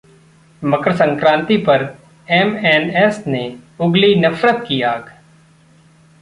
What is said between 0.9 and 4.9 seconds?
संक्राति पर एमएनएस ने उगली नफरत की